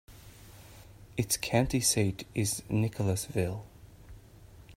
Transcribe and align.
Its 1.15 1.37
county 1.37 1.79
seat 1.79 2.25
is 2.33 2.63
Nicholasville. 2.69 3.67